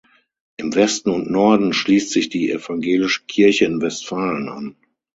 [0.57, 4.75] Im Westen und Norden schließt sich die Evangelische Kirche in Westfalen an.